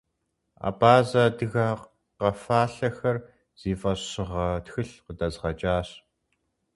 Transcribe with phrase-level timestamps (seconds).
[0.67, 1.67] «Абазэ-адыгэ
[2.19, 3.17] къэфалъэхэр»
[3.59, 5.89] зи фӀэщыгъэ тхылъ къыдэзгъэкӀащ.